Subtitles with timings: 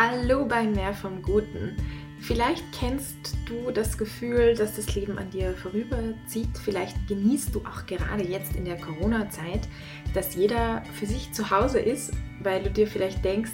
[0.00, 1.74] Hallo bei Mehr vom Guten.
[2.20, 6.56] Vielleicht kennst du das Gefühl, dass das Leben an dir vorüberzieht.
[6.56, 9.66] Vielleicht genießt du auch gerade jetzt in der Corona-Zeit,
[10.14, 13.50] dass jeder für sich zu Hause ist, weil du dir vielleicht denkst,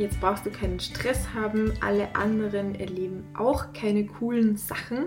[0.00, 5.06] jetzt brauchst du keinen Stress haben, alle anderen erleben auch keine coolen Sachen.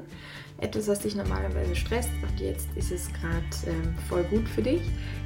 [0.60, 4.82] Etwas, was dich normalerweise stresst und jetzt ist es gerade ähm, voll gut für dich.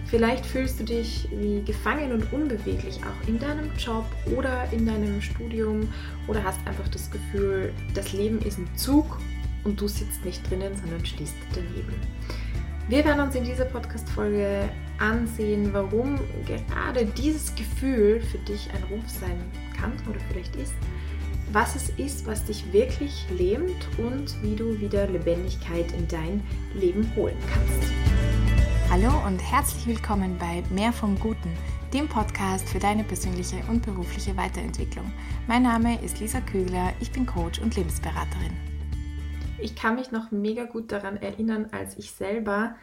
[0.05, 4.05] Vielleicht fühlst du dich wie gefangen und unbeweglich auch in deinem Job
[4.36, 5.89] oder in deinem Studium
[6.27, 9.20] oder hast einfach das Gefühl, das Leben ist ein Zug
[9.65, 11.93] und du sitzt nicht drinnen, sondern stehst daneben.
[12.89, 19.04] Wir werden uns in dieser Podcast-Folge ansehen, warum gerade dieses Gefühl für dich ein Ruf
[19.09, 19.41] sein
[19.78, 20.73] kann oder vielleicht ist,
[21.51, 26.42] was es ist, was dich wirklich lähmt und wie du wieder Lebendigkeit in dein
[26.75, 27.92] Leben holen kannst.
[28.89, 31.51] Hallo und herzlich willkommen bei Mehr vom Guten,
[31.93, 35.11] dem Podcast für deine persönliche und berufliche Weiterentwicklung.
[35.45, 38.67] Mein Name ist Lisa Kügler, ich bin Coach und Lebensberaterin.
[39.59, 42.75] Ich kann mich noch mega gut daran erinnern, als ich selber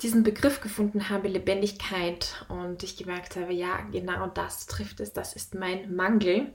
[0.00, 5.34] diesen Begriff gefunden habe, Lebendigkeit, und ich gemerkt habe, ja, genau das trifft es, das
[5.34, 6.52] ist mein Mangel.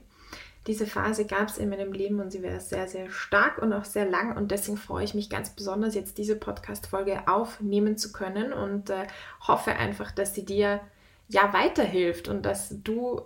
[0.66, 3.86] Diese Phase gab es in meinem Leben und sie wäre sehr, sehr stark und auch
[3.86, 4.36] sehr lang.
[4.36, 8.52] Und deswegen freue ich mich ganz besonders, jetzt diese Podcast-Folge aufnehmen zu können.
[8.52, 9.06] Und äh,
[9.40, 10.80] hoffe einfach, dass sie dir
[11.28, 13.22] ja weiterhilft und dass du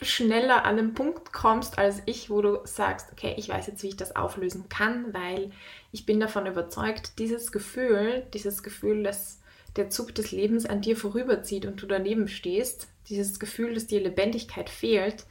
[0.00, 3.88] schneller an den Punkt kommst als ich, wo du sagst, okay, ich weiß jetzt, wie
[3.88, 5.52] ich das auflösen kann, weil
[5.92, 9.40] ich bin davon überzeugt, dieses Gefühl, dieses Gefühl, dass
[9.76, 14.00] der Zug des Lebens an dir vorüberzieht und du daneben stehst, dieses Gefühl, dass dir
[14.00, 15.26] Lebendigkeit fehlt,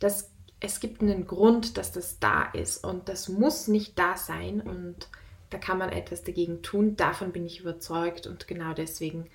[0.00, 4.60] dass es gibt einen Grund, dass das da ist und das muss nicht da sein
[4.60, 5.08] und
[5.50, 6.96] da kann man etwas dagegen tun.
[6.96, 9.28] Davon bin ich überzeugt und genau deswegen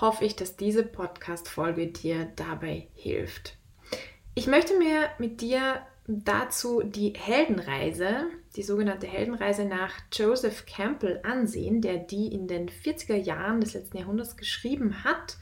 [0.00, 3.56] hoffe ich, dass diese Podcast-Folge dir dabei hilft.
[4.36, 11.80] Ich möchte mir mit dir dazu die Heldenreise, die sogenannte Heldenreise nach Joseph Campbell ansehen,
[11.80, 15.38] der die in den 40er Jahren des letzten Jahrhunderts geschrieben hat.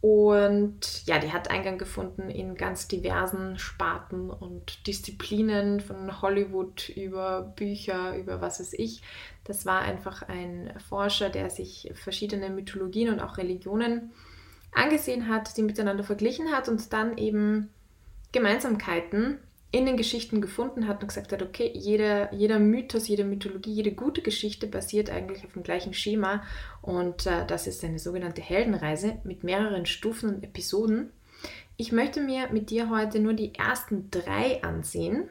[0.00, 7.42] Und ja, die hat Eingang gefunden in ganz diversen Sparten und Disziplinen, von Hollywood über
[7.56, 9.02] Bücher, über was weiß ich.
[9.44, 14.12] Das war einfach ein Forscher, der sich verschiedene Mythologien und auch Religionen
[14.72, 17.70] angesehen hat, die miteinander verglichen hat und dann eben
[18.36, 19.38] Gemeinsamkeiten
[19.70, 23.92] in den Geschichten gefunden hat und gesagt hat, okay, jeder, jeder Mythos, jede Mythologie, jede
[23.92, 26.42] gute Geschichte basiert eigentlich auf dem gleichen Schema
[26.82, 31.12] und äh, das ist eine sogenannte Heldenreise mit mehreren Stufen und Episoden.
[31.78, 35.30] Ich möchte mir mit dir heute nur die ersten drei ansehen,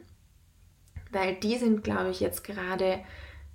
[1.11, 3.01] weil die sind, glaube ich, jetzt gerade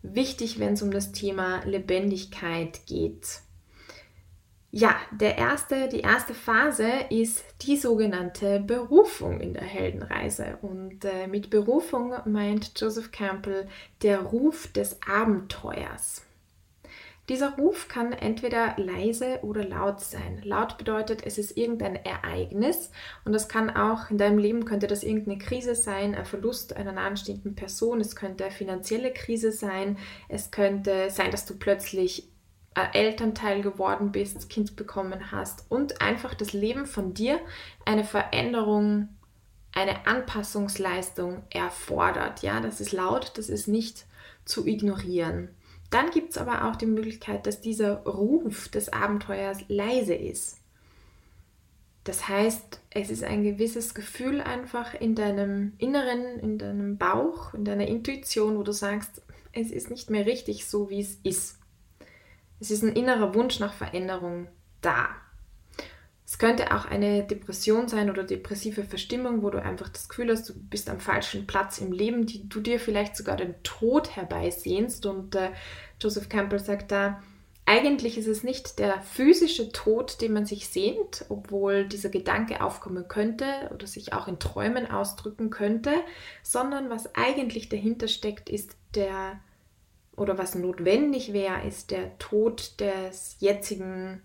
[0.03, 3.41] wichtig, wenn es um das Thema Lebendigkeit geht.
[4.73, 10.59] Ja, der erste, die erste Phase ist die sogenannte Berufung in der Heldenreise.
[10.63, 13.67] Und äh, mit Berufung meint Joseph Campbell
[14.03, 16.23] der Ruf des Abenteuers.
[17.29, 20.41] Dieser Ruf kann entweder leise oder laut sein.
[20.43, 22.91] Laut bedeutet, es ist irgendein Ereignis
[23.25, 26.91] und das kann auch in deinem Leben könnte das irgendeine Krise sein, ein Verlust einer
[26.91, 29.97] nahestehenden Person, es könnte eine finanzielle Krise sein,
[30.29, 32.30] es könnte sein, dass du plötzlich
[32.75, 37.41] Elternteil geworden bist, Kind bekommen hast und einfach das Leben von dir
[37.85, 39.09] eine Veränderung,
[39.73, 42.43] eine Anpassungsleistung erfordert.
[42.43, 44.07] Ja, das ist laut, das ist nicht
[44.45, 45.49] zu ignorieren.
[45.91, 50.59] Dann gibt es aber auch die Möglichkeit, dass dieser Ruf des Abenteuers leise ist.
[52.05, 57.65] Das heißt, es ist ein gewisses Gefühl einfach in deinem Inneren, in deinem Bauch, in
[57.65, 59.23] deiner Intuition, wo du sagst,
[59.53, 61.60] es ist nicht mehr richtig so, wie es ist.
[62.61, 64.49] Es ist ein innerer Wunsch nach Veränderung
[64.83, 65.09] da.
[66.27, 70.49] Es könnte auch eine Depression sein oder depressive Verstimmung, wo du einfach das Gefühl hast,
[70.49, 75.07] du bist am falschen Platz im Leben, die du dir vielleicht sogar den Tod herbeisehnst.
[75.07, 75.51] Und äh,
[76.01, 77.21] Joseph Campbell sagt da,
[77.67, 83.09] eigentlich ist es nicht der physische Tod, den man sich sehnt, obwohl dieser Gedanke aufkommen
[83.09, 83.45] könnte
[83.75, 85.93] oder sich auch in Träumen ausdrücken könnte,
[86.43, 89.41] sondern was eigentlich dahinter steckt, ist der
[90.21, 94.21] oder was notwendig wäre, ist der Tod des jetzigen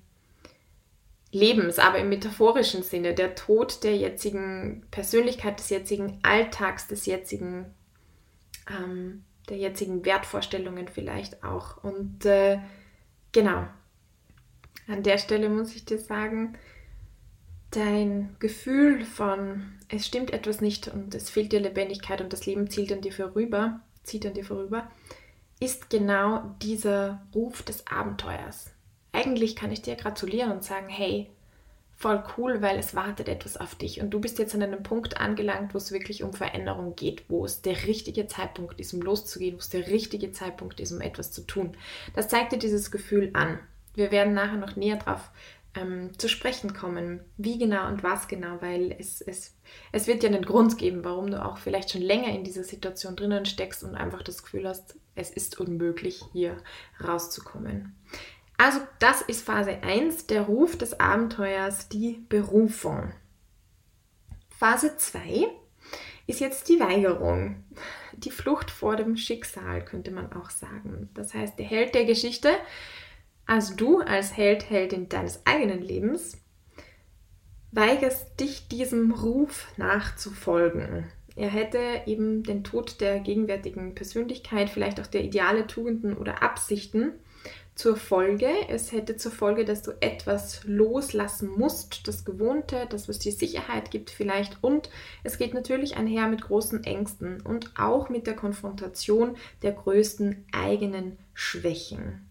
[1.31, 7.73] Lebens, aber im metaphorischen Sinne, der Tod der jetzigen Persönlichkeit, des jetzigen Alltags, des jetzigen,
[8.69, 11.81] ähm, der jetzigen Wertvorstellungen vielleicht auch.
[11.81, 12.59] Und äh,
[13.31, 13.65] genau,
[14.87, 16.57] an der Stelle muss ich dir sagen,
[17.71, 22.69] dein Gefühl von, es stimmt etwas nicht und es fehlt dir Lebendigkeit und das Leben
[22.69, 24.91] zielt an dir vorüber, zieht an dir vorüber,
[25.65, 28.71] ist genau dieser Ruf des Abenteuers.
[29.11, 31.27] Eigentlich kann ich dir gratulieren und sagen, hey,
[31.97, 35.19] voll cool, weil es wartet etwas auf dich und du bist jetzt an einem Punkt
[35.19, 39.55] angelangt, wo es wirklich um Veränderung geht, wo es der richtige Zeitpunkt ist, um loszugehen,
[39.55, 41.75] wo es der richtige Zeitpunkt ist, um etwas zu tun.
[42.13, 43.57] Das zeigt dir dieses Gefühl an.
[43.95, 45.31] Wir werden nachher noch näher drauf
[45.75, 49.55] ähm, zu sprechen kommen, wie genau und was genau, weil es, es,
[49.91, 53.15] es wird ja einen Grund geben, warum du auch vielleicht schon länger in dieser Situation
[53.15, 56.57] drinnen steckst und einfach das Gefühl hast, es ist unmöglich, hier
[57.03, 57.95] rauszukommen.
[58.57, 63.11] Also das ist Phase 1, der Ruf des Abenteuers, die Berufung.
[64.57, 65.49] Phase 2
[66.27, 67.63] ist jetzt die Weigerung,
[68.13, 71.09] die Flucht vor dem Schicksal, könnte man auch sagen.
[71.13, 72.49] Das heißt, der Held der Geschichte,
[73.45, 76.37] also du als Held, Heldin deines eigenen Lebens,
[77.71, 81.05] weigerst dich diesem Ruf nachzufolgen.
[81.35, 87.11] Er hätte eben den Tod der gegenwärtigen Persönlichkeit, vielleicht auch der ideale Tugenden oder Absichten
[87.75, 88.47] zur Folge.
[88.69, 93.91] Es hätte zur Folge, dass du etwas loslassen musst, das Gewohnte, das, was dir Sicherheit
[93.91, 94.63] gibt vielleicht.
[94.63, 94.89] Und
[95.23, 101.17] es geht natürlich einher mit großen Ängsten und auch mit der Konfrontation der größten eigenen
[101.33, 102.25] Schwächen.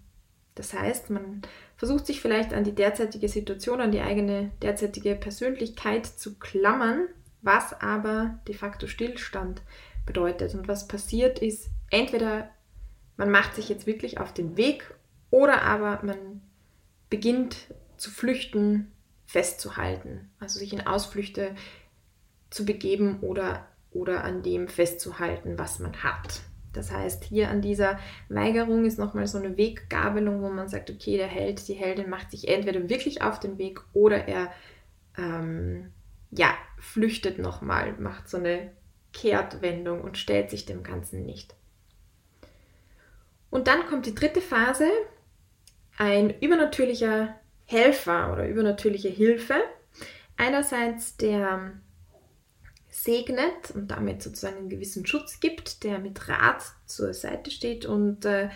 [0.55, 1.43] Das heißt, man
[1.77, 7.09] versucht sich vielleicht an die derzeitige Situation, an die eigene derzeitige Persönlichkeit zu klammern,
[7.43, 9.63] was aber de facto Stillstand
[10.07, 10.55] bedeutet.
[10.55, 12.51] Und was passiert ist, entweder
[13.17, 14.95] man macht sich jetzt wirklich auf den Weg
[15.31, 16.43] oder aber man
[17.11, 17.57] beginnt
[17.97, 18.93] zu flüchten,
[19.27, 21.55] festzuhalten, also sich in Ausflüchte
[22.51, 26.41] zu begeben oder, oder an dem festzuhalten, was man hat.
[26.77, 27.99] Das heißt, hier an dieser
[28.29, 32.31] Weigerung ist nochmal so eine Weggabelung, wo man sagt, okay, der Held, die Heldin macht
[32.31, 34.53] sich entweder wirklich auf den Weg oder er
[35.17, 35.93] ähm,
[36.31, 38.73] ja, flüchtet nochmal, macht so eine
[39.13, 41.55] Kehrtwendung und stellt sich dem Ganzen nicht.
[43.51, 44.89] Und dann kommt die dritte Phase,
[45.97, 47.37] ein übernatürlicher
[47.67, 49.55] Helfer oder übernatürliche Hilfe.
[50.37, 51.73] Einerseits der
[53.05, 58.25] segnet und damit sozusagen einen gewissen Schutz gibt, der mit Rat zur Seite steht und
[58.25, 58.49] äh,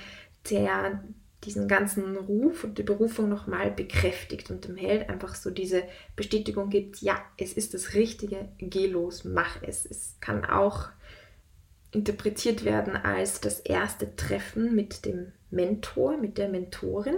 [0.50, 1.05] der
[1.45, 5.85] diesen ganzen Ruf und die Berufung nochmal bekräftigt und dem Held einfach so diese
[6.17, 9.87] Bestätigung gibt, ja, es ist das Richtige, geh los, mach es.
[9.87, 10.89] Es kann auch
[11.93, 17.17] interpretiert werden als das erste Treffen mit dem Mentor, mit der Mentorin.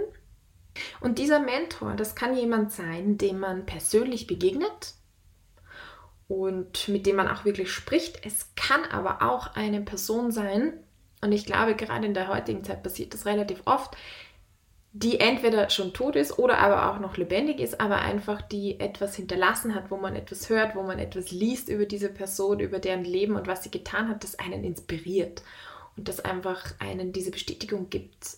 [1.01, 4.93] Und dieser Mentor, das kann jemand sein, dem man persönlich begegnet
[6.31, 8.25] und mit dem man auch wirklich spricht.
[8.25, 10.73] Es kann aber auch eine Person sein,
[11.23, 13.95] und ich glaube, gerade in der heutigen Zeit passiert das relativ oft,
[14.93, 19.15] die entweder schon tot ist oder aber auch noch lebendig ist, aber einfach die etwas
[19.15, 23.03] hinterlassen hat, wo man etwas hört, wo man etwas liest über diese Person, über deren
[23.03, 25.43] Leben und was sie getan hat, das einen inspiriert
[25.97, 28.37] und das einfach einen diese Bestätigung gibt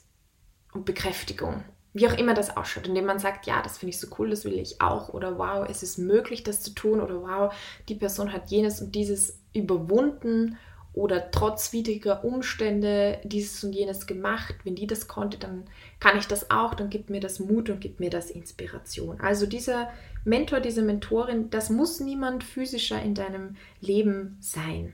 [0.74, 1.64] und Bekräftigung.
[1.94, 4.46] Wie auch immer das ausschaut, indem man sagt, ja, das finde ich so cool, das
[4.46, 7.54] will ich auch oder wow, es ist möglich, das zu tun oder wow,
[7.88, 10.58] die Person hat jenes und dieses überwunden
[10.94, 14.56] oder trotz widriger Umstände dieses und jenes gemacht.
[14.64, 15.66] Wenn die das konnte, dann
[16.00, 19.20] kann ich das auch, dann gibt mir das Mut und gibt mir das Inspiration.
[19.20, 19.90] Also dieser
[20.24, 24.94] Mentor, diese Mentorin, das muss niemand physischer in deinem Leben sein.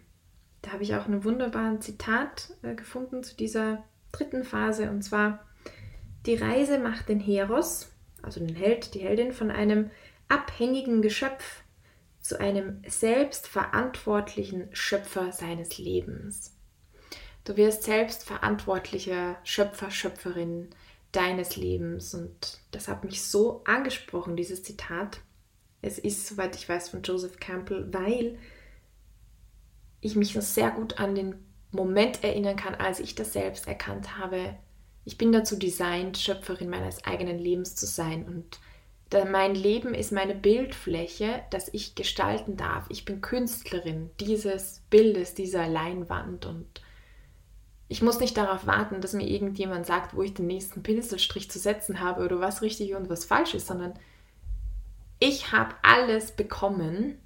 [0.61, 5.45] Da habe ich auch ein wunderbares Zitat äh, gefunden zu dieser dritten Phase und zwar
[6.29, 7.91] die Reise macht den Heros,
[8.21, 9.89] also den Held, die Heldin, von einem
[10.27, 11.63] abhängigen Geschöpf
[12.21, 16.55] zu einem selbstverantwortlichen Schöpfer seines Lebens.
[17.45, 20.69] Du wirst selbstverantwortlicher Schöpfer, Schöpferin
[21.11, 22.13] deines Lebens.
[22.13, 25.21] Und das hat mich so angesprochen, dieses Zitat.
[25.81, 28.37] Es ist, soweit ich weiß, von Joseph Campbell, weil
[29.99, 34.19] ich mich noch sehr gut an den Moment erinnern kann, als ich das selbst erkannt
[34.19, 34.59] habe,
[35.09, 38.59] ich bin dazu designt, Schöpferin meines eigenen Lebens zu sein und
[39.31, 42.85] mein Leben ist meine Bildfläche, das ich gestalten darf.
[42.89, 46.67] Ich bin Künstlerin dieses Bildes, dieser Leinwand und
[47.87, 51.57] ich muss nicht darauf warten, dass mir irgendjemand sagt, wo ich den nächsten Pinselstrich zu
[51.57, 53.95] setzen habe oder was richtig und was falsch ist, sondern
[55.17, 57.17] ich habe alles bekommen,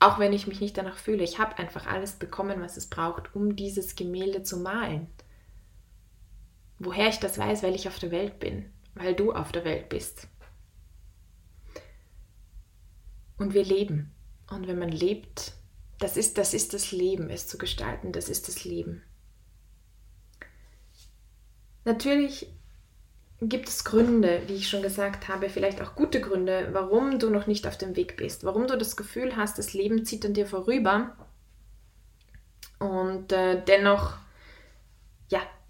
[0.00, 1.22] auch wenn ich mich nicht danach fühle.
[1.22, 5.06] Ich habe einfach alles bekommen, was es braucht, um dieses Gemälde zu malen.
[6.78, 9.88] Woher ich das weiß, weil ich auf der Welt bin, weil du auf der Welt
[9.88, 10.28] bist.
[13.38, 14.12] Und wir leben.
[14.50, 15.52] Und wenn man lebt,
[15.98, 19.02] das ist, das ist das Leben, es zu gestalten, das ist das Leben.
[21.84, 22.48] Natürlich
[23.40, 27.46] gibt es Gründe, wie ich schon gesagt habe, vielleicht auch gute Gründe, warum du noch
[27.46, 30.46] nicht auf dem Weg bist, warum du das Gefühl hast, das Leben zieht an dir
[30.46, 31.16] vorüber
[32.78, 34.18] und äh, dennoch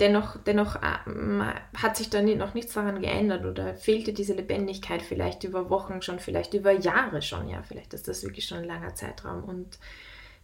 [0.01, 5.45] dennoch, dennoch äh, hat sich da noch nichts daran geändert oder fehlte diese Lebendigkeit vielleicht
[5.45, 8.95] über Wochen schon, vielleicht über Jahre schon, ja, vielleicht ist das wirklich schon ein langer
[8.95, 9.79] Zeitraum und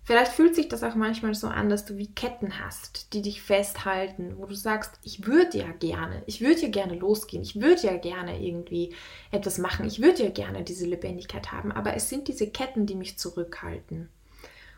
[0.02, 3.42] Vielleicht fühlt sich das auch manchmal so an, dass du wie Ketten hast, die dich
[3.42, 7.82] festhalten, wo du sagst, ich würde ja gerne, ich würde ja gerne losgehen, ich würde
[7.82, 8.94] ja gerne irgendwie
[9.30, 12.94] etwas machen, ich würde ja gerne diese Lebendigkeit haben, aber es sind diese Ketten, die
[12.94, 14.08] mich zurückhalten.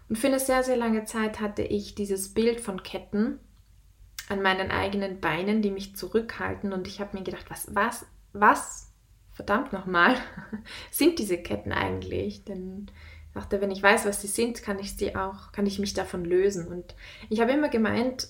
[0.09, 3.39] Und für eine sehr, sehr lange Zeit hatte ich dieses Bild von Ketten
[4.29, 8.93] an meinen eigenen Beinen, die mich zurückhalten und ich habe mir gedacht, was, was, was,
[9.33, 10.17] verdammt nochmal,
[10.91, 12.45] sind diese Ketten eigentlich?
[12.45, 12.87] Denn
[13.35, 16.25] dachte, wenn ich weiß, was sie sind, kann ich sie auch, kann ich mich davon
[16.25, 16.69] lösen.
[16.69, 16.95] Und
[17.29, 18.29] ich habe immer gemeint,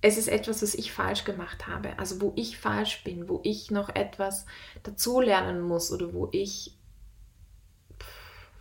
[0.00, 1.98] es ist etwas, was ich falsch gemacht habe.
[1.98, 4.46] Also wo ich falsch bin, wo ich noch etwas
[4.82, 6.77] dazulernen muss oder wo ich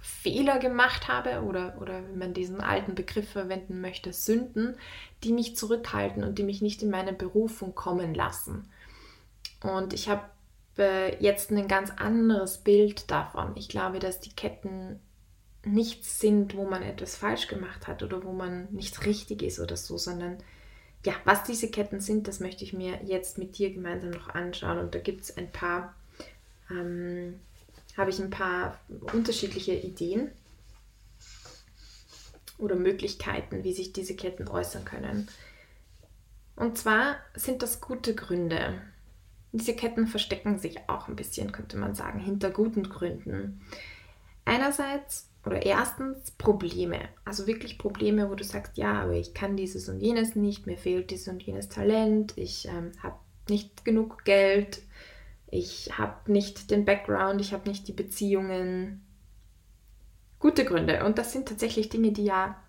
[0.08, 4.78] Fehler gemacht habe oder, oder wenn man diesen alten Begriff verwenden möchte, Sünden,
[5.24, 8.70] die mich zurückhalten und die mich nicht in meine Berufung kommen lassen.
[9.62, 10.24] Und ich habe
[10.78, 13.52] äh, jetzt ein ganz anderes Bild davon.
[13.56, 15.00] Ich glaube, dass die Ketten
[15.66, 19.76] nichts sind, wo man etwas falsch gemacht hat oder wo man nicht richtig ist oder
[19.76, 20.38] so, sondern
[21.06, 24.80] ja, was diese Ketten sind, das möchte ich mir jetzt mit dir gemeinsam noch anschauen.
[24.80, 25.94] Und da gibt es ein paar,
[26.70, 27.40] ähm,
[27.98, 28.80] habe ich ein paar
[29.12, 30.32] unterschiedliche Ideen
[32.58, 35.28] oder Möglichkeiten, wie sich diese Ketten äußern können.
[36.56, 38.82] Und zwar sind das gute Gründe.
[39.52, 43.62] Diese Ketten verstecken sich auch ein bisschen, könnte man sagen, hinter guten Gründen.
[44.46, 47.00] Einerseits oder erstens Probleme.
[47.26, 50.78] Also wirklich Probleme, wo du sagst, ja, aber ich kann dieses und jenes nicht, mir
[50.78, 53.18] fehlt dieses und jenes Talent, ich ähm, habe
[53.50, 54.82] nicht genug Geld,
[55.50, 59.04] ich habe nicht den Background, ich habe nicht die Beziehungen.
[60.40, 61.04] Gute Gründe.
[61.06, 62.62] Und das sind tatsächlich Dinge, die ja,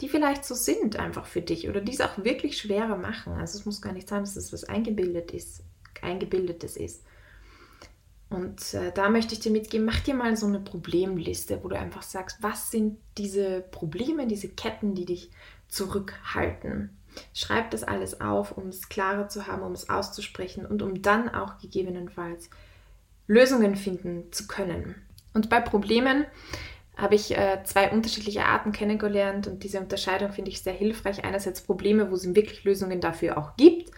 [0.00, 3.32] die vielleicht so sind einfach für dich oder die es auch wirklich schwerer machen.
[3.32, 5.64] Also es muss gar nicht sein, dass es was eingebildet ist,
[6.02, 7.02] eingebildetes ist.
[8.30, 11.78] Und äh, da möchte ich dir mitgeben, mach dir mal so eine Problemliste, wo du
[11.78, 15.30] einfach sagst, was sind diese Probleme, diese Ketten, die dich
[15.68, 16.97] zurückhalten.
[17.34, 21.28] Schreib das alles auf, um es klarer zu haben, um es auszusprechen und um dann
[21.28, 22.50] auch gegebenenfalls
[23.26, 24.94] Lösungen finden zu können.
[25.34, 26.24] Und bei Problemen
[26.96, 31.24] habe ich äh, zwei unterschiedliche Arten kennengelernt und diese Unterscheidung finde ich sehr hilfreich.
[31.24, 33.92] Einerseits Probleme, wo es wirklich Lösungen dafür auch gibt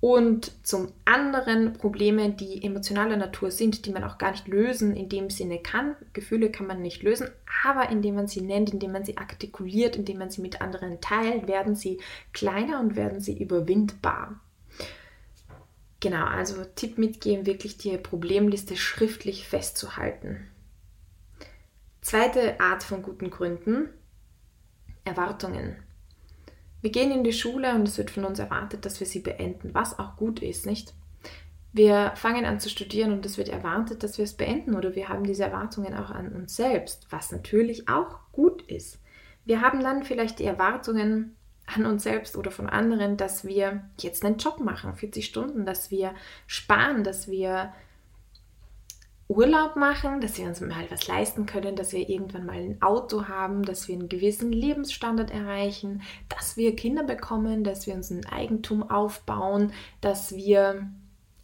[0.00, 5.08] und zum anderen Probleme, die emotionaler Natur sind, die man auch gar nicht lösen in
[5.08, 5.96] dem Sinne kann.
[6.12, 7.28] Gefühle kann man nicht lösen,
[7.64, 11.48] aber indem man sie nennt, indem man sie artikuliert, indem man sie mit anderen teilt,
[11.48, 12.00] werden sie
[12.32, 14.38] kleiner und werden sie überwindbar.
[16.00, 20.46] Genau, also Tipp mitgeben, wirklich die Problemliste schriftlich festzuhalten.
[22.02, 23.88] Zweite Art von guten Gründen,
[25.04, 25.76] Erwartungen.
[26.80, 29.74] Wir gehen in die Schule und es wird von uns erwartet, dass wir sie beenden,
[29.74, 30.94] was auch gut ist, nicht?
[31.72, 35.08] Wir fangen an zu studieren und es wird erwartet, dass wir es beenden oder wir
[35.08, 39.00] haben diese Erwartungen auch an uns selbst, was natürlich auch gut ist.
[39.44, 44.24] Wir haben dann vielleicht die Erwartungen an uns selbst oder von anderen, dass wir jetzt
[44.24, 46.14] einen Job machen, 40 Stunden, dass wir
[46.46, 47.72] sparen, dass wir
[49.28, 53.28] Urlaub machen, dass wir uns mal was leisten können, dass wir irgendwann mal ein Auto
[53.28, 58.24] haben, dass wir einen gewissen Lebensstandard erreichen, dass wir Kinder bekommen, dass wir uns ein
[58.26, 60.90] Eigentum aufbauen, dass wir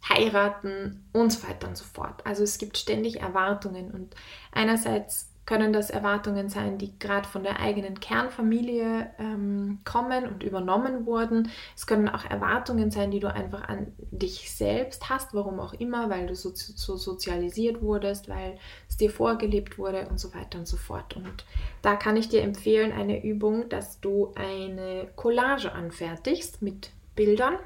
[0.09, 2.25] heiraten und so weiter und so fort.
[2.25, 4.15] Also es gibt ständig Erwartungen und
[4.51, 11.05] einerseits können das Erwartungen sein, die gerade von der eigenen Kernfamilie ähm, kommen und übernommen
[11.05, 11.51] wurden.
[11.75, 16.09] Es können auch Erwartungen sein, die du einfach an dich selbst hast, warum auch immer,
[16.09, 18.57] weil du so, so sozialisiert wurdest, weil
[18.89, 21.15] es dir vorgelebt wurde und so weiter und so fort.
[21.15, 21.45] Und
[21.83, 27.59] da kann ich dir empfehlen, eine Übung, dass du eine Collage anfertigst mit Bildern.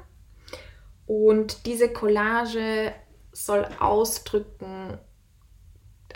[1.06, 2.92] Und diese Collage
[3.32, 4.98] soll ausdrücken,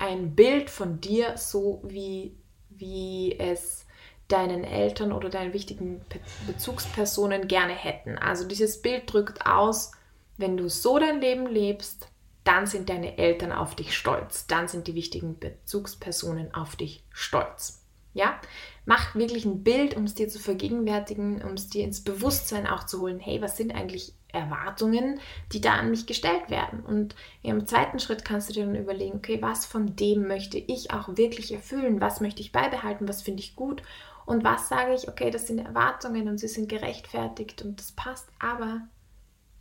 [0.04, 2.36] ein Bild von dir, so wie,
[2.70, 3.86] wie es
[4.28, 6.00] deinen Eltern oder deinen wichtigen
[6.46, 8.18] Bezugspersonen gerne hätten.
[8.18, 9.92] Also dieses Bild drückt aus,
[10.36, 12.08] wenn du so dein Leben lebst,
[12.42, 17.82] dann sind deine Eltern auf dich stolz, dann sind die wichtigen Bezugspersonen auf dich stolz.
[18.12, 18.40] Ja,
[18.84, 22.84] mach wirklich ein Bild, um es dir zu vergegenwärtigen, um es dir ins Bewusstsein auch
[22.84, 23.18] zu holen.
[23.18, 25.20] Hey, was sind eigentlich Erwartungen,
[25.52, 26.80] die da an mich gestellt werden?
[26.80, 30.90] Und im zweiten Schritt kannst du dir dann überlegen, okay, was von dem möchte ich
[30.90, 32.00] auch wirklich erfüllen?
[32.00, 33.08] Was möchte ich beibehalten?
[33.08, 33.82] Was finde ich gut?
[34.26, 38.28] Und was sage ich, okay, das sind Erwartungen und sie sind gerechtfertigt und das passt,
[38.38, 38.82] aber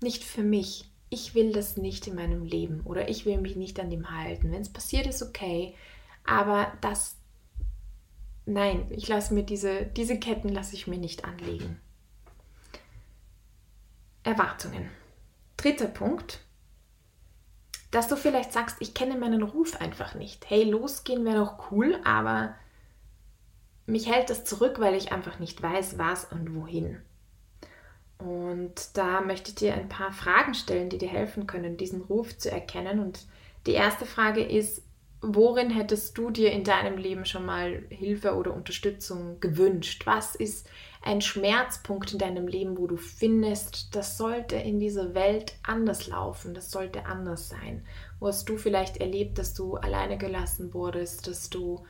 [0.02, 0.90] nicht für mich.
[1.10, 4.52] Ich will das nicht in meinem Leben oder ich will mich nicht an dem halten.
[4.52, 5.76] Wenn es passiert, ist okay,
[6.26, 7.18] aber das
[8.46, 11.80] nein, ich lasse mir diese, diese Ketten lasse ich mir nicht anlegen.
[14.24, 14.90] Erwartungen.
[15.58, 16.40] Dritter Punkt,
[17.92, 20.50] dass du vielleicht sagst, ich kenne meinen Ruf einfach nicht.
[20.50, 22.56] Hey, losgehen wäre doch cool, aber
[23.86, 27.02] mich hält das zurück, weil ich einfach nicht weiß, was und wohin.
[28.18, 32.38] Und da möchte ich dir ein paar Fragen stellen, die dir helfen können, diesen Ruf
[32.38, 33.00] zu erkennen.
[33.00, 33.26] Und
[33.66, 34.82] die erste Frage ist,
[35.24, 40.06] worin hättest du dir in deinem Leben schon mal Hilfe oder Unterstützung gewünscht?
[40.06, 40.68] Was ist
[41.02, 46.54] ein Schmerzpunkt in deinem Leben, wo du findest, das sollte in dieser Welt anders laufen,
[46.54, 47.86] das sollte anders sein?
[48.20, 51.86] Wo hast du vielleicht erlebt, dass du alleine gelassen wurdest, dass du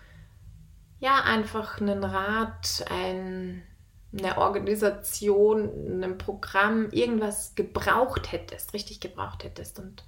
[1.00, 3.63] ja einfach einen Rat, ein,
[4.18, 10.06] eine Organisation, ein Programm, irgendwas gebraucht hättest, richtig gebraucht hättest und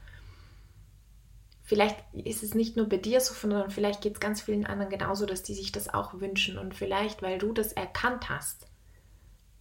[1.65, 4.91] vielleicht ist es nicht nur bei dir so, sondern vielleicht geht es ganz vielen anderen
[4.91, 6.57] genauso, dass die sich das auch wünschen.
[6.57, 8.67] Und vielleicht, weil du das erkannt hast,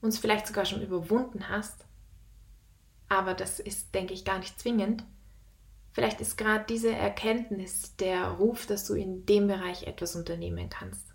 [0.00, 1.86] uns vielleicht sogar schon überwunden hast,
[3.08, 5.04] aber das ist, denke ich, gar nicht zwingend.
[5.92, 11.14] Vielleicht ist gerade diese Erkenntnis der Ruf, dass du in dem Bereich etwas unternehmen kannst.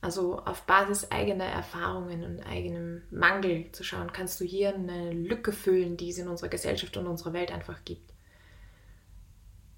[0.00, 5.50] Also auf Basis eigener Erfahrungen und eigenem Mangel zu schauen, kannst du hier eine Lücke
[5.50, 8.13] füllen, die es in unserer Gesellschaft und unserer Welt einfach gibt.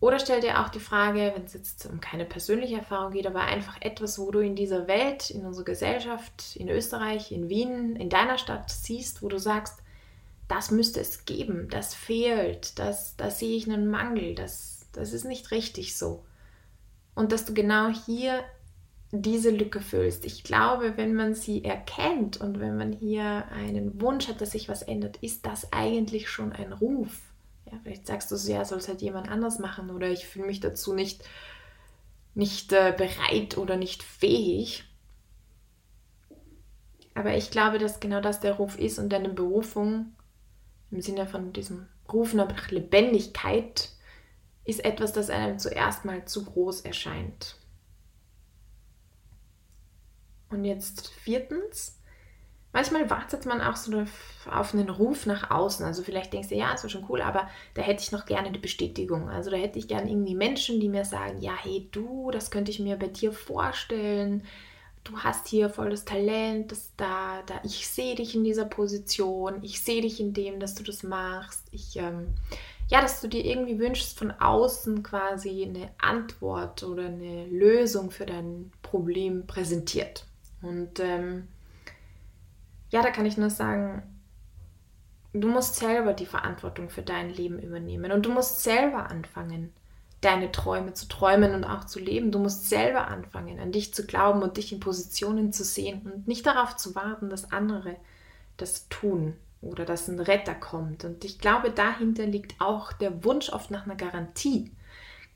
[0.06, 3.40] Oder stell dir auch die Frage, wenn es jetzt um keine persönliche Erfahrung geht, aber
[3.40, 8.08] einfach etwas, wo du in dieser Welt, in unserer Gesellschaft, in Österreich, in Wien, in
[8.08, 9.82] deiner Stadt siehst, wo du sagst,
[10.46, 15.24] das müsste es geben, das fehlt, das, da sehe ich einen Mangel, das, das ist
[15.24, 16.24] nicht richtig so.
[17.16, 18.44] Und dass du genau hier
[19.10, 20.24] diese Lücke füllst.
[20.24, 24.68] Ich glaube, wenn man sie erkennt und wenn man hier einen Wunsch hat, dass sich
[24.68, 27.25] was ändert, ist das eigentlich schon ein Ruf
[27.70, 30.46] ja, vielleicht sagst du so, ja, soll es halt jemand anders machen oder ich fühle
[30.46, 31.24] mich dazu nicht,
[32.34, 34.84] nicht äh, bereit oder nicht fähig.
[37.14, 40.12] Aber ich glaube, dass genau das der Ruf ist und deine Berufung
[40.90, 43.90] im Sinne von diesem Ruf nach Lebendigkeit
[44.64, 47.56] ist etwas, das einem zuerst mal zu groß erscheint.
[50.50, 51.95] Und jetzt viertens,
[52.76, 54.04] manchmal wartet man auch so
[54.50, 55.84] auf einen Ruf nach außen.
[55.86, 58.58] Also vielleicht denkst du, ja, ist schon cool, aber da hätte ich noch gerne die
[58.58, 59.30] Bestätigung.
[59.30, 62.70] Also da hätte ich gerne irgendwie Menschen, die mir sagen, ja, hey du, das könnte
[62.70, 64.44] ich mir bei dir vorstellen.
[65.04, 69.80] Du hast hier volles Talent, das da, da, ich sehe dich in dieser Position, ich
[69.80, 71.62] sehe dich in dem, dass du das machst.
[71.70, 72.34] Ich, ähm,
[72.88, 78.26] ja, dass du dir irgendwie wünschst von außen quasi eine Antwort oder eine Lösung für
[78.26, 80.26] dein Problem präsentiert.
[80.60, 81.48] Und ähm,
[82.90, 84.02] ja, da kann ich nur sagen,
[85.32, 89.72] du musst selber die Verantwortung für dein Leben übernehmen und du musst selber anfangen,
[90.20, 92.32] deine Träume zu träumen und auch zu leben.
[92.32, 96.26] Du musst selber anfangen, an dich zu glauben und dich in Positionen zu sehen und
[96.26, 97.96] nicht darauf zu warten, dass andere
[98.56, 101.04] das tun oder dass ein Retter kommt.
[101.04, 104.72] Und ich glaube, dahinter liegt auch der Wunsch oft nach einer Garantie.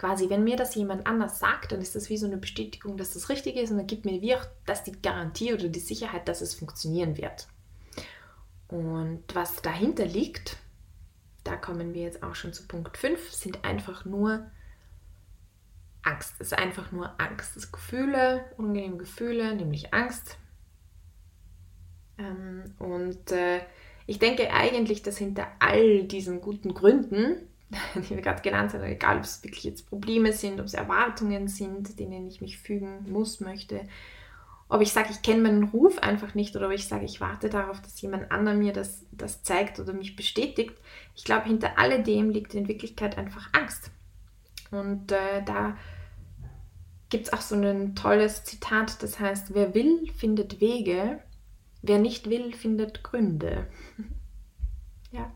[0.01, 3.13] Quasi, wenn mir das jemand anders sagt, dann ist das wie so eine Bestätigung, dass
[3.13, 6.27] das richtig ist und dann gibt mir wie auch das die Garantie oder die Sicherheit,
[6.27, 7.49] dass es funktionieren wird.
[8.69, 10.57] Und was dahinter liegt,
[11.45, 14.51] da kommen wir jetzt auch schon zu Punkt 5, sind einfach nur
[16.01, 16.37] Angst.
[16.39, 17.55] Es ist einfach nur Angst.
[17.57, 20.39] Das Gefühle, unangenehme Gefühle, nämlich Angst.
[22.17, 23.61] Ähm, und äh,
[24.07, 27.50] ich denke eigentlich, dass hinter all diesen guten Gründen
[27.95, 31.49] die wir gerade genannt haben, egal ob es wirklich jetzt Probleme sind, ob es Erwartungen
[31.49, 33.87] sind, denen ich mich fügen muss, möchte,
[34.69, 37.49] ob ich sage, ich kenne meinen Ruf einfach nicht oder ob ich sage, ich warte
[37.49, 40.75] darauf, dass jemand anderer mir das, das zeigt oder mich bestätigt.
[41.17, 43.91] Ich glaube, hinter alledem liegt in Wirklichkeit einfach Angst.
[44.71, 45.77] Und äh, da
[47.09, 51.21] gibt es auch so ein tolles Zitat, das heißt, wer will, findet Wege,
[51.83, 53.67] wer nicht will, findet Gründe.
[55.11, 55.33] ja,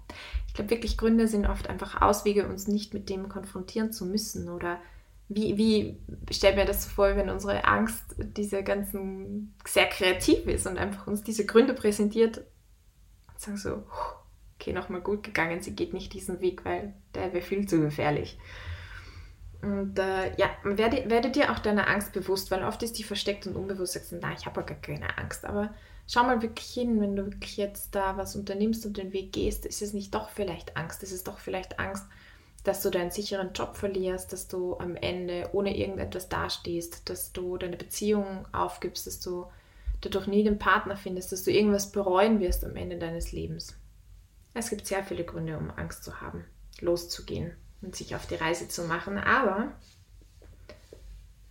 [0.55, 4.49] ich glaube wirklich, Gründe sind oft einfach Auswege, uns nicht mit dem konfrontieren zu müssen.
[4.49, 4.79] Oder
[5.29, 5.99] wie, wie
[6.33, 11.09] stellt mir das so vor, wenn unsere Angst diese ganzen sehr kreativ ist und einfach
[11.09, 13.83] uns diese Gründe präsentiert und sagen so,
[14.55, 18.39] okay, nochmal gut gegangen, sie geht nicht diesen Weg, weil der wäre viel zu gefährlich.
[19.61, 23.49] Und äh, ja, werde, werde dir auch deiner Angst bewusst, weil oft ist die versteckt
[23.49, 25.75] und unbewusst sagst du, na, ich habe gar keine Angst, aber
[26.07, 29.67] schau mal wirklich hin, wenn du wirklich jetzt da was unternimmst und den Weg gehst,
[29.67, 32.05] ist es nicht doch vielleicht Angst, ist es doch vielleicht Angst,
[32.63, 37.59] dass du deinen sicheren Job verlierst, dass du am Ende ohne irgendetwas dastehst, dass du
[37.59, 39.47] deine Beziehung aufgibst, dass du
[40.01, 43.77] dadurch nie den Partner findest, dass du irgendwas bereuen wirst am Ende deines Lebens.
[44.55, 46.45] Es gibt sehr viele Gründe, um Angst zu haben,
[46.81, 49.73] loszugehen und sich auf die Reise zu machen, aber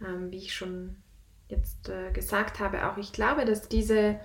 [0.02, 0.96] ähm, wie ich schon
[1.48, 4.20] jetzt äh, gesagt habe, auch ich glaube, dass diese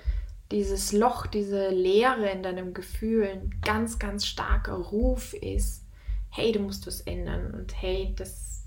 [0.50, 5.84] dieses Loch, diese Leere in deinem Gefühl ein ganz, ganz starker Ruf ist,
[6.30, 8.64] hey, du musst was ändern und hey, das,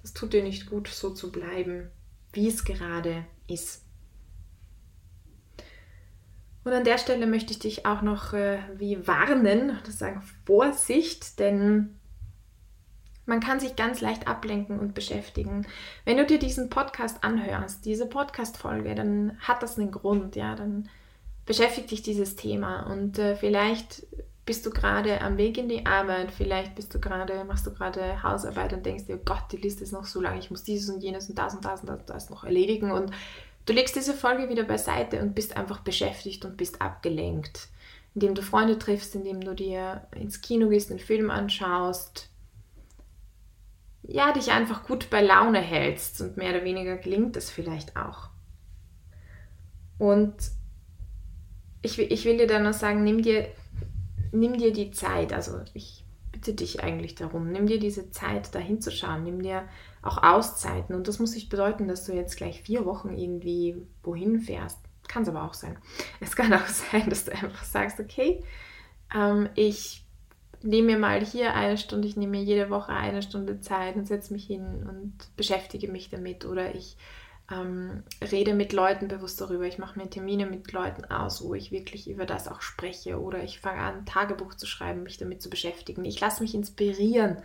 [0.00, 1.90] das tut dir nicht gut, so zu bleiben,
[2.32, 3.84] wie es gerade ist.
[6.64, 11.38] Und an der Stelle möchte ich dich auch noch äh, wie warnen, das sagen Vorsicht,
[11.38, 11.98] denn
[13.26, 15.66] man kann sich ganz leicht ablenken und beschäftigen.
[16.04, 20.88] Wenn du dir diesen Podcast anhörst, diese Podcast-Folge, dann hat das einen Grund, ja, dann
[21.46, 24.06] beschäftigt dich dieses Thema und äh, vielleicht
[24.44, 28.22] bist du gerade am Weg in die Arbeit, vielleicht bist du gerade, machst du gerade
[28.22, 30.92] Hausarbeit und denkst dir, oh Gott, die Liste ist noch so lang, ich muss dieses
[30.92, 33.12] und jenes und das und das und das, das noch erledigen und
[33.66, 37.68] du legst diese Folge wieder beiseite und bist einfach beschäftigt und bist abgelenkt,
[38.14, 42.28] indem du Freunde triffst, indem du dir ins Kino gehst, einen Film anschaust,
[44.02, 48.30] ja, dich einfach gut bei Laune hältst und mehr oder weniger gelingt das vielleicht auch.
[49.98, 50.34] Und
[51.82, 53.48] ich, ich will dir dann noch sagen, nimm dir,
[54.32, 58.58] nimm dir die Zeit, also ich bitte dich eigentlich darum, nimm dir diese Zeit, da
[58.58, 59.68] hinzuschauen, nimm dir
[60.02, 60.94] auch Auszeiten.
[60.94, 64.78] Und das muss nicht bedeuten, dass du jetzt gleich vier Wochen irgendwie wohin fährst.
[65.06, 65.78] Kann es aber auch sein.
[66.20, 68.42] Es kann auch sein, dass du einfach sagst, okay,
[69.14, 70.04] ähm, ich
[70.64, 74.06] nehme mir mal hier eine Stunde, ich nehme mir jede Woche eine Stunde Zeit und
[74.06, 76.44] setze mich hin und beschäftige mich damit.
[76.44, 76.96] Oder ich
[77.50, 79.64] ähm, rede mit Leuten bewusst darüber.
[79.64, 83.20] Ich mache mir Termine mit Leuten aus, wo ich wirklich über das auch spreche.
[83.20, 86.04] Oder ich fange an, Tagebuch zu schreiben, mich damit zu beschäftigen.
[86.04, 87.38] Ich lasse mich inspirieren.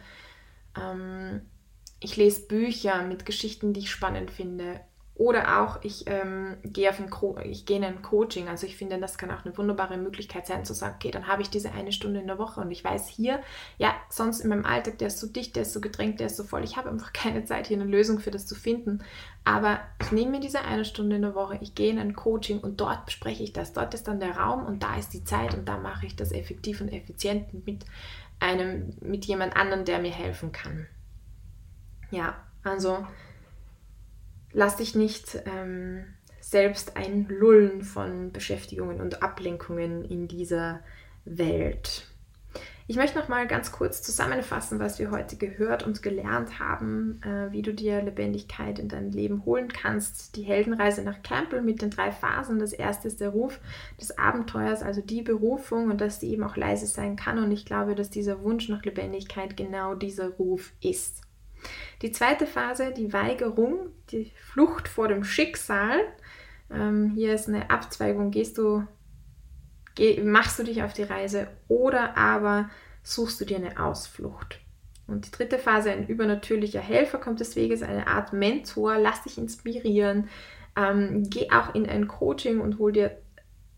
[0.80, 1.42] Ähm,
[2.00, 4.80] ich lese Bücher mit Geschichten, die ich spannend finde.
[5.18, 7.10] Oder auch, ich ähm, gehe auf ein
[7.44, 8.48] ich gehe in ein Coaching.
[8.48, 11.42] Also ich finde, das kann auch eine wunderbare Möglichkeit sein, zu sagen, okay, dann habe
[11.42, 13.42] ich diese eine Stunde in der Woche und ich weiß hier,
[13.80, 16.38] ja, sonst in meinem Alltag, der ist so dicht, der ist so gedrängt, der ist
[16.38, 16.64] so voll.
[16.64, 19.04] Ich habe einfach keine Zeit, hier eine Lösung für das zu finden.
[19.44, 22.60] Aber ich nehme mir diese eine Stunde in der Woche, ich gehe in ein Coaching
[22.60, 23.74] und dort bespreche ich das.
[23.74, 26.32] Dort ist dann der Raum und da ist die Zeit und da mache ich das
[26.32, 27.86] effektiv und effizient mit
[28.40, 30.86] einem, mit jemand anderem, der mir helfen kann.
[32.12, 33.08] Ja, also
[34.58, 36.04] lass dich nicht ähm,
[36.40, 40.80] selbst einlullen von Beschäftigungen und Ablenkungen in dieser
[41.26, 42.08] Welt.
[42.88, 47.52] Ich möchte noch mal ganz kurz zusammenfassen, was wir heute gehört und gelernt haben, äh,
[47.52, 50.36] wie du dir Lebendigkeit in dein Leben holen kannst.
[50.36, 52.58] Die Heldenreise nach Campbell mit den drei Phasen.
[52.58, 53.60] Das erste ist der Ruf
[54.02, 57.38] des Abenteuers, also die Berufung und dass sie eben auch leise sein kann.
[57.38, 61.27] Und ich glaube, dass dieser Wunsch nach Lebendigkeit genau dieser Ruf ist.
[62.02, 66.00] Die zweite Phase, die Weigerung, die Flucht vor dem Schicksal.
[66.72, 68.32] Ähm, hier ist eine Abzweigung.
[68.32, 68.86] Gehst du,
[69.96, 72.70] geh, machst du dich auf die Reise oder aber
[73.04, 74.60] suchst du dir eine Ausflucht.
[75.08, 79.38] Und die dritte Phase, ein übernatürlicher Helfer kommt des Weges, eine Art Mentor, lass dich
[79.38, 80.28] inspirieren,
[80.76, 83.18] ähm, geh auch in ein Coaching und hol dir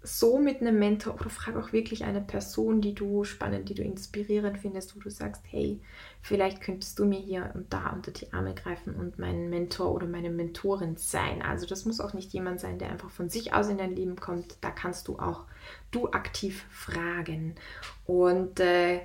[0.02, 3.84] so mit einem Mentor oder frag auch wirklich eine Person, die du spannend, die du
[3.84, 5.82] inspirierend findest, wo du sagst, hey,
[6.22, 10.08] vielleicht könntest du mir hier und da unter die Arme greifen und mein Mentor oder
[10.08, 11.42] meine Mentorin sein.
[11.42, 14.16] Also das muss auch nicht jemand sein, der einfach von sich aus in dein Leben
[14.16, 14.58] kommt.
[14.62, 15.44] Da kannst du auch
[15.92, 17.56] du aktiv fragen.
[18.06, 19.02] Und äh,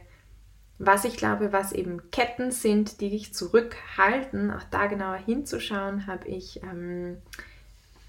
[0.78, 6.28] was ich glaube, was eben Ketten sind, die dich zurückhalten, auch da genauer hinzuschauen, habe
[6.28, 7.16] ich, ähm,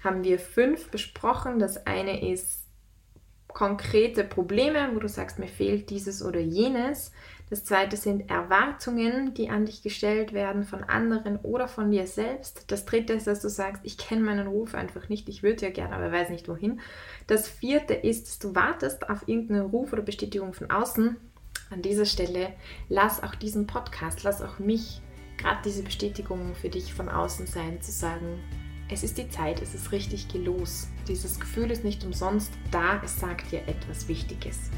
[0.04, 1.58] haben wir fünf besprochen.
[1.58, 2.65] Das eine ist
[3.56, 7.10] konkrete Probleme, wo du sagst, mir fehlt dieses oder jenes.
[7.48, 12.70] Das zweite sind Erwartungen, die an dich gestellt werden von anderen oder von dir selbst.
[12.70, 15.70] Das dritte ist, dass du sagst, ich kenne meinen Ruf einfach nicht, ich würde ja
[15.70, 16.80] gerne, aber weiß nicht wohin.
[17.28, 21.16] Das vierte ist, dass du wartest auf irgendeinen Ruf oder Bestätigung von außen.
[21.70, 22.52] An dieser Stelle
[22.90, 25.00] lass auch diesen Podcast, lass auch mich
[25.38, 28.38] gerade diese Bestätigung für dich von außen sein, zu sagen,
[28.88, 30.88] es ist die Zeit, es ist richtig, geh los.
[31.08, 34.70] Dieses Gefühl ist nicht umsonst da, es sagt dir etwas Wichtiges.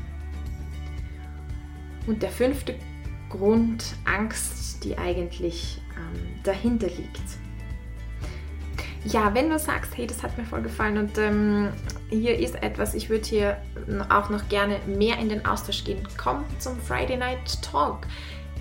[2.06, 2.74] Und der fünfte
[3.28, 7.20] Grund, Angst, die eigentlich ähm, dahinter liegt.
[9.04, 11.68] Ja, wenn du sagst, hey, das hat mir voll gefallen und ähm,
[12.08, 13.62] hier ist etwas, ich würde hier
[14.08, 18.06] auch noch gerne mehr in den Austausch gehen, komm zum Friday Night Talk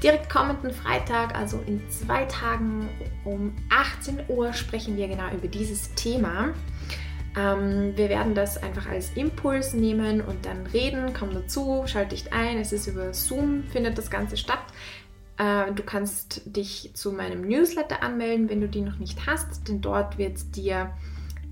[0.03, 2.89] direkt kommenden Freitag, also in zwei Tagen
[3.25, 6.53] um 18 Uhr, sprechen wir genau über dieses Thema.
[7.37, 11.13] Ähm, wir werden das einfach als Impuls nehmen und dann reden.
[11.17, 12.57] Komm dazu, schalte dich ein.
[12.57, 14.63] Es ist über Zoom, findet das Ganze statt.
[15.37, 19.81] Äh, du kannst dich zu meinem Newsletter anmelden, wenn du die noch nicht hast, denn
[19.81, 20.91] dort wird dir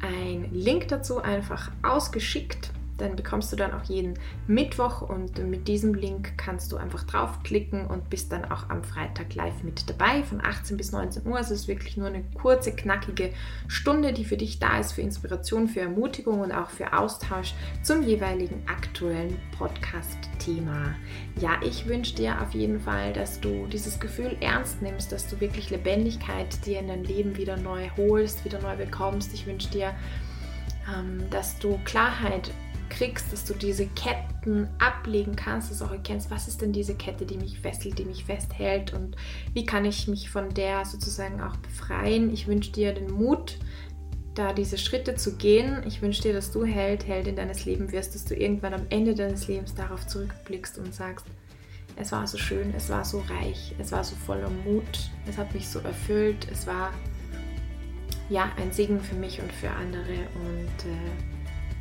[0.01, 4.13] ein Link dazu einfach ausgeschickt Den bekommst du dann auch jeden
[4.47, 9.35] Mittwoch und mit diesem Link kannst du einfach draufklicken und bist dann auch am Freitag
[9.35, 11.35] live mit dabei von 18 bis 19 Uhr.
[11.35, 13.31] Also es ist wirklich nur eine kurze, knackige
[13.67, 17.53] Stunde, die für dich da ist, für Inspiration, für Ermutigung und auch für Austausch
[17.83, 20.95] zum jeweiligen aktuellen Podcast-Thema.
[21.41, 25.41] Ja, ich wünsche dir auf jeden Fall, dass du dieses Gefühl ernst nimmst, dass du
[25.41, 29.33] wirklich Lebendigkeit dir in dein Leben wieder neu holst, wieder neu bekommst.
[29.33, 29.93] Ich wünsche dir,
[30.93, 32.51] ähm, dass du Klarheit
[32.95, 36.95] kriegst, dass du diese Ketten ablegen kannst, dass du auch erkennst, was ist denn diese
[36.95, 39.15] Kette, die mich fesselt, die mich festhält und
[39.53, 42.33] wie kann ich mich von der sozusagen auch befreien.
[42.33, 43.57] Ich wünsche dir den Mut,
[44.33, 45.83] da diese Schritte zu gehen.
[45.85, 49.13] Ich wünsche dir, dass du Held, Heldin deines Lebens wirst, dass du irgendwann am Ende
[49.13, 51.25] deines Lebens darauf zurückblickst und sagst,
[51.97, 55.53] es war so schön, es war so reich, es war so voller Mut, es hat
[55.53, 56.91] mich so erfüllt, es war
[58.29, 61.34] ja ein Segen für mich und für andere und äh,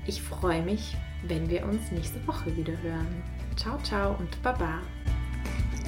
[0.06, 3.22] ich freue mich, wenn wir uns nächste Woche wieder hören.
[3.56, 4.80] Ciao, ciao und Baba.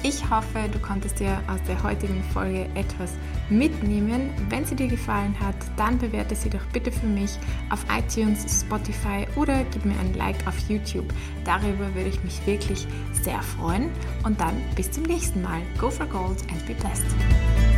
[0.03, 3.13] Ich hoffe, du konntest dir aus der heutigen Folge etwas
[3.49, 4.29] mitnehmen.
[4.47, 7.31] Wenn sie dir gefallen hat, dann bewerte sie doch bitte für mich
[7.71, 11.11] auf iTunes, Spotify oder gib mir ein Like auf YouTube.
[11.45, 13.89] Darüber würde ich mich wirklich sehr freuen.
[14.23, 15.61] Und dann bis zum nächsten Mal.
[15.79, 17.76] Go for Gold and be blessed.